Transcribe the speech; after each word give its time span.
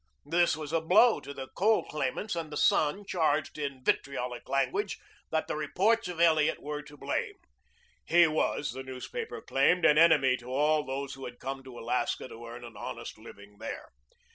This 0.25 0.57
was 0.57 0.73
a 0.73 0.81
blow 0.81 1.19
to 1.19 1.31
the 1.31 1.49
coal 1.49 1.83
claimants, 1.83 2.35
and 2.35 2.51
the 2.51 2.57
"Sun" 2.57 3.05
charged 3.05 3.59
in 3.59 3.83
vitriolic 3.83 4.49
language 4.49 4.97
that 5.29 5.47
the 5.47 5.55
reports 5.55 6.07
of 6.07 6.19
Elliot 6.19 6.59
were 6.59 6.81
to 6.81 6.97
blame. 6.97 7.35
He 8.03 8.25
was, 8.25 8.71
the 8.71 8.81
newspaper 8.81 9.43
claimed, 9.43 9.85
an 9.85 9.99
enemy 9.99 10.37
to 10.37 10.47
all 10.47 10.83
those 10.83 11.13
who 11.13 11.25
had 11.25 11.37
come 11.37 11.63
to 11.65 11.77
Alaska 11.77 12.27
to 12.29 12.47
earn 12.47 12.63
an 12.65 12.75
honest 12.75 13.19
living 13.19 13.59
there. 13.59 13.89